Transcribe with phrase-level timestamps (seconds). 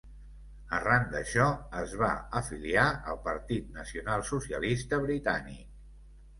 [0.77, 1.45] Arran d'això,
[1.81, 2.09] es va
[2.41, 5.65] afiliar al Partit Nacional Socialista britànic.